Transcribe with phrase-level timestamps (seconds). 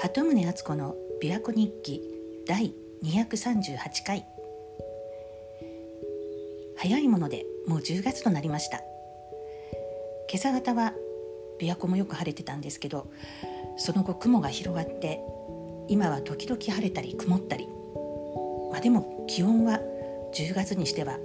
[0.00, 2.02] 鳩宗敦子の琵琶湖日記
[2.46, 4.24] 第238回。
[6.76, 8.78] 早いものでもう10月となりました。
[10.30, 10.92] 今朝方は
[11.60, 13.10] 琵琶湖もよく晴れてたんですけど
[13.76, 15.20] その後雲が広がって
[15.88, 17.66] 今は時々晴れたり曇ったり。
[18.70, 19.80] まあでも気温は
[20.32, 21.18] 10月にしては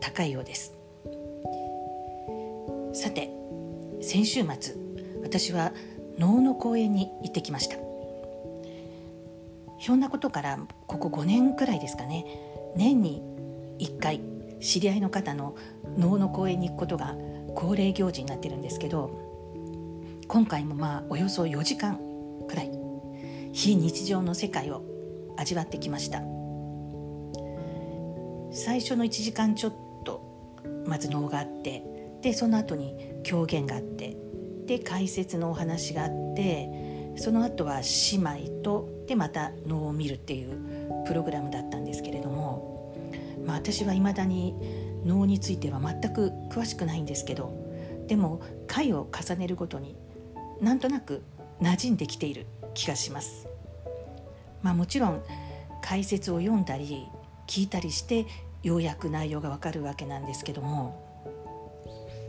[0.00, 0.72] 高いようです。
[2.92, 3.28] さて
[4.00, 4.76] 先週末
[5.24, 5.72] 私は
[6.16, 7.83] 能の公園に行ってきました。
[9.84, 12.24] ひょんなことからここ5年くらいですかね。
[12.74, 13.22] 年に
[13.78, 14.22] 1回
[14.58, 15.56] 知り合いの方の
[15.98, 17.14] 能の公園に行くことが
[17.54, 22.00] 恒例行事になってるんですけど今回もまあおよそ4時間
[22.48, 22.70] くらい
[23.52, 24.82] 非日常の世界を
[25.36, 26.22] 味わってきました。
[28.52, 31.84] 最初の1時間ちょっとまず能があって
[32.22, 34.16] でその後に狂言があって
[34.64, 36.83] で解説のお話があって
[37.16, 37.80] その後は
[38.12, 40.58] 姉妹とでまた能を見るっていう
[41.06, 42.96] プログラムだったんですけれども、
[43.44, 44.54] まあ、私はいまだに
[45.04, 47.52] 能については全く詳しくないんですけど
[48.08, 49.96] でも回を重ねるごとに
[50.60, 51.22] なんとなく
[51.60, 53.46] 馴染んできている気がします。
[54.62, 55.22] まあ、もちろん
[55.82, 57.06] 解説を読んだり
[57.46, 58.26] 聞いたりして
[58.62, 61.04] ようやく内容がわかるわけなんですけども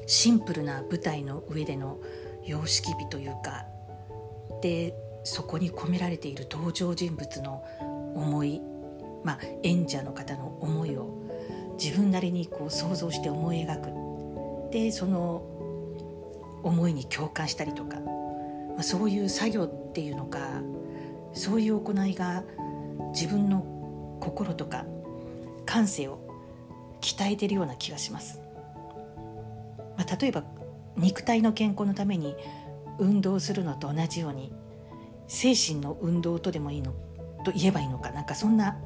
[0.05, 1.97] シンプルな舞台の上での
[2.45, 3.65] 様式美というか
[4.65, 7.63] でそこに込められている登場人物の
[8.15, 8.63] 思い、
[9.23, 11.21] まあ、演者の方の思いを
[11.79, 15.43] 自分なりにこう想像して思い描くでその
[16.63, 20.39] 思いに共感したりとか、まあ、そういう作業っていうのか
[21.33, 22.43] そういう行いが
[23.13, 24.87] 自分の心とか
[25.67, 26.17] 感性を
[27.01, 28.41] 鍛えてるような気がします。
[29.95, 30.43] まあ、例えば
[30.97, 32.35] 肉体の健康のために
[32.99, 34.53] 運動するのと同じように
[35.27, 36.93] 精神の運動とでもいいの
[37.43, 38.77] と言えばいいのかなんかそんな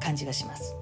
[0.00, 0.76] 感じがします。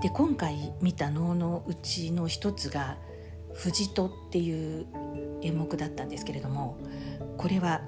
[0.00, 2.98] で今回見た能のうちの一つが
[3.54, 4.86] 「藤戸」っていう
[5.42, 6.76] 演目だったんですけれども
[7.38, 7.82] これは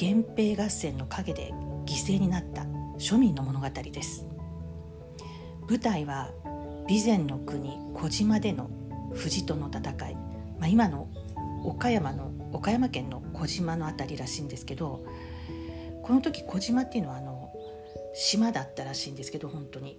[0.00, 1.52] 源平合戦の陰で
[1.84, 2.62] 犠牲になった
[2.98, 4.26] 庶民の物語です。
[5.68, 6.30] 舞台は
[6.88, 8.70] 備前の国小島での
[9.12, 10.14] 藤戸の戦い、
[10.58, 11.08] まあ、今の
[11.64, 15.04] 岡山の岡山県の小島の辺りらしいんですけど
[16.02, 17.52] この時小島っていうのはあの
[18.14, 19.98] 島だったらしいんですけど本当に。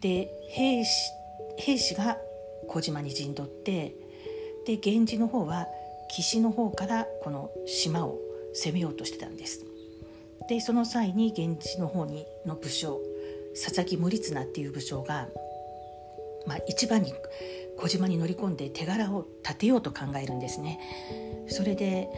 [0.00, 0.90] で兵士
[1.58, 2.16] 兵士が
[2.68, 3.94] 小島に陣取って
[4.66, 5.66] で源氏の方は
[6.08, 8.18] 岸の方からこの島を
[8.54, 9.64] 攻めようとしてたんです。
[10.48, 13.00] でその際に源氏の方にの武将
[13.54, 15.28] 佐々木盛綱っていう武将が、
[16.46, 17.14] まあ、一番に
[17.78, 20.80] 小島に乗り込んで手柄を立てようと考えるんですね。
[21.48, 22.08] それで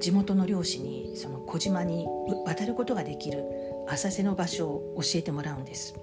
[0.00, 2.06] 地元の漁師にその小島に
[2.44, 3.44] 渡ることができる
[3.88, 5.94] 浅瀬の場所を教えてもらうんです。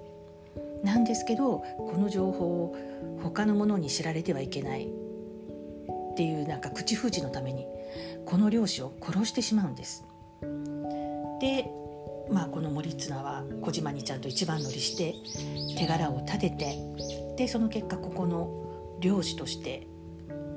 [0.84, 2.76] なんですけどこの情報を
[3.22, 7.68] 他の者に知られてはいけないっていうなんか口封じのために
[8.26, 10.06] この漁師を殺してしまうんです。
[11.40, 11.70] で
[12.32, 15.16] まあ、この森綱は小島にちゃんと一番乗りして
[15.78, 16.78] 手柄を立てて
[17.38, 19.88] でその結果ここの漁師として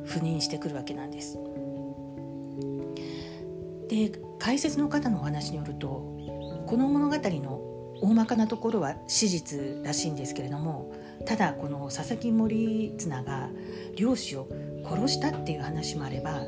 [0.05, 1.39] 赴任してくるわけなんです。
[3.89, 5.89] で解説の方のお話によると
[6.67, 10.93] この物語の大まかなところは史実らしいんですけれども
[11.27, 13.49] ただこの佐々木森綱が
[13.97, 14.49] 漁師を
[14.85, 16.43] 殺したっていう話もあれば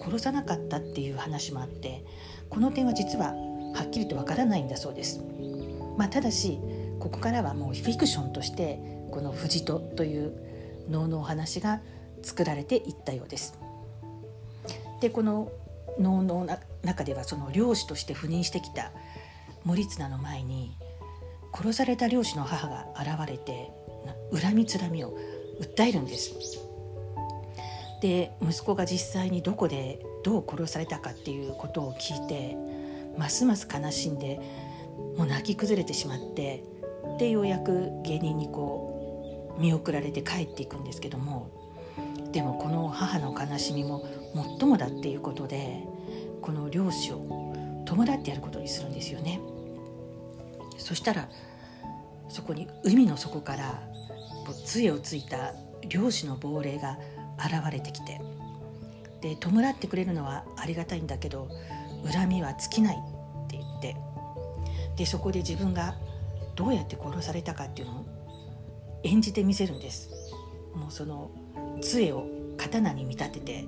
[0.00, 2.04] 殺さなかったっていう話もあって
[2.48, 3.34] この点は実は
[3.74, 5.22] はっきりとわからないんだそうです。
[5.96, 6.58] まあ、ただし
[6.98, 8.78] ここからはもうフィクションとして
[9.12, 10.32] この「藤戸」という
[10.88, 11.80] 能のお話が
[12.22, 13.56] 作られていったようです。
[15.00, 15.52] でこの
[15.98, 16.48] 能の
[16.82, 18.92] 中ではその漁師として赴任してきた
[19.64, 20.76] 森綱の前に
[21.52, 23.70] 殺された漁師の母が現れて
[24.32, 25.16] 恨みつらみを
[25.60, 26.32] 訴えるんです。
[28.00, 32.56] で息子が実際にどこでどう殺されたかっていうことを聞いて
[33.16, 34.40] ますます悲しんで
[35.16, 36.64] もう泣き崩れてしまって
[37.18, 38.91] でようやく芸人にこう
[39.58, 41.50] 見送られて帰っていくんですけども
[42.32, 44.06] でもこの母の悲しみも
[44.58, 45.84] 最もだっていうことで
[46.40, 47.18] この漁師を
[47.86, 49.40] 弔ってやることにするんですよね。
[50.78, 51.28] そしたら
[52.28, 53.82] そこに海の底から
[54.64, 55.54] 杖をついた
[55.88, 56.98] 漁師の亡霊が
[57.38, 58.20] 現れてきて
[59.20, 61.48] で弔ってくれるのはありがたいんだけど
[62.10, 63.96] 恨みは尽きないって言って
[64.96, 65.94] でそこで自分が
[66.56, 68.04] どうやって殺されたかっていうのを
[69.04, 70.10] 演じてみせるんです。
[70.74, 71.30] もうその
[71.80, 72.26] 杖を
[72.56, 73.64] 刀に見立てて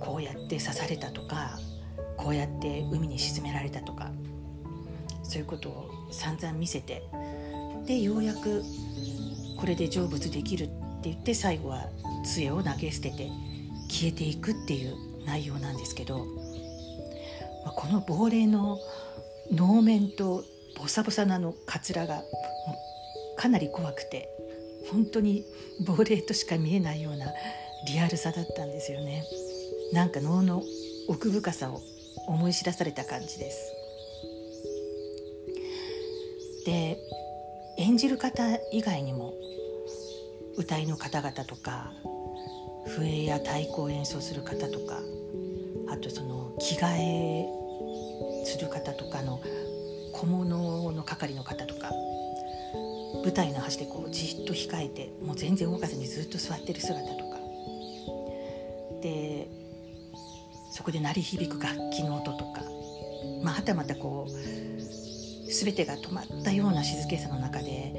[0.00, 1.58] こうやって刺されたとか
[2.16, 4.10] こうやって海に沈められたとか
[5.22, 7.02] そういうことを散々見せて
[7.86, 8.62] でようやく
[9.58, 11.86] これで成仏できるって言って最後は
[12.24, 13.28] 杖を投げ捨てて
[13.88, 16.18] 消えていくっていう内容なんですけど、
[17.64, 18.78] まあ、この亡霊の
[19.50, 20.44] 能面と
[20.78, 22.22] ボサボサなのかつらが
[23.36, 24.28] かなり怖くて
[24.90, 25.44] 本当に
[25.86, 27.26] 亡霊としか見えないような
[27.88, 29.24] リアルさだったんですよね。
[29.92, 30.62] なんか能の
[31.08, 31.82] 奥深さを
[32.26, 33.74] 思い知らされた感じです。
[36.64, 36.98] で
[37.78, 39.34] 演じる方以外にも
[40.56, 41.92] 歌いの方々とか
[42.86, 45.00] 笛や太鼓を演奏する方とか
[45.88, 49.40] あとその着替えする方とかの
[50.12, 51.90] 小物の係の方とか
[53.22, 57.32] 舞台の端でこうじっと控えてもう全然動かずにずっと座ってる姿とか。
[59.02, 59.48] で
[60.70, 62.62] そこで鳴り響く楽器の音とか、
[63.42, 67.92] まあ、はたまたこう全てが止まったような静けさの中で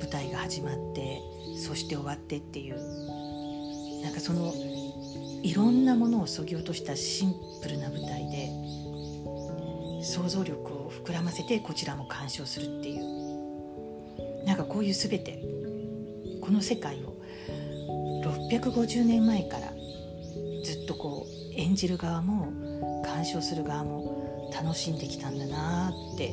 [0.00, 1.20] 舞台が始まって
[1.64, 4.52] そして終わってっていうなんかその
[5.42, 13.37] いろんなものをそぎ落としたシンプルな舞台で想像力を膨らませてこちらも鑑賞するっていう。
[14.48, 15.42] なんかこういう全て
[16.40, 17.20] この世界を
[18.24, 19.74] 650年前から
[20.64, 22.50] ずっとこう演じる側も
[23.04, 26.32] 鑑賞する側も楽しんできたんだなって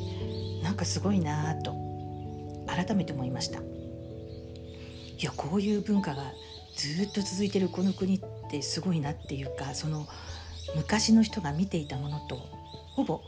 [0.62, 1.74] なんかすごいなと
[2.66, 3.60] 改めて思いました。
[3.60, 3.62] い
[5.22, 6.32] やこういう文化が
[6.74, 8.20] ずっと続いてるこの国っ
[8.50, 10.06] てすごいなっていうかその
[10.74, 12.36] 昔の人が見ていたものと
[12.94, 13.20] ほぼ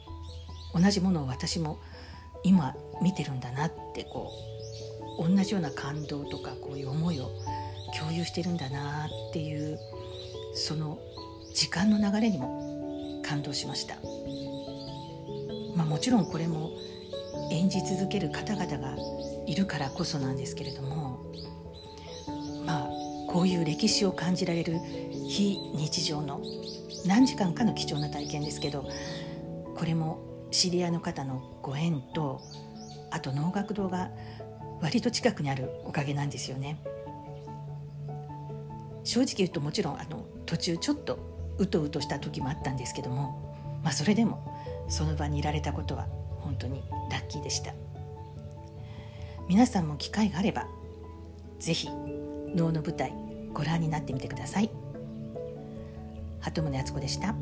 [0.75, 1.79] 同じものを私も
[2.43, 4.58] 今見てるんだなってこう
[5.19, 7.31] 同じような感動とかこういう思いを
[7.99, 9.79] 共有してるんだなっていう
[10.55, 10.99] その
[11.55, 13.97] 時間の流れにも感動しました、
[15.77, 16.71] まあ、もちろんこれも
[17.51, 18.97] 演じ続ける方々が
[19.47, 21.19] いるからこそなんですけれども
[22.65, 22.89] まあ
[23.29, 24.79] こういう歴史を感じられる
[25.29, 26.41] 非日常の
[27.07, 28.89] 何時間かの貴重な体験ですけど
[29.75, 30.21] これも
[30.51, 32.41] 知り合いの方のご縁と
[33.11, 34.11] あと能楽堂が
[34.81, 36.79] 割と近くにあるおかげなんですよね。
[39.05, 41.19] 正直言うともちろんあの途中ちょっと
[41.59, 44.55] うとうとした時もあったんですけども、まあ、それでも
[44.89, 46.07] その場にいられたことは
[46.41, 47.73] 本当にラッキーでした
[49.49, 50.67] 皆さんも機会があれば
[51.59, 51.89] 是非
[52.55, 53.13] 能の舞台
[53.53, 54.71] ご覧になってみてください
[56.41, 57.35] 鳩宗敦子でした。